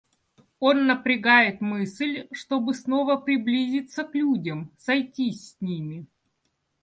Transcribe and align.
Он 0.59 0.87
напрягает 0.87 1.61
мысль, 1.61 2.27
чтобы 2.31 2.73
снова 2.73 3.17
приблизиться 3.17 4.03
к 4.03 4.15
людям, 4.15 4.71
сойтись 4.75 5.51
с 5.51 5.57
ними. 5.61 6.07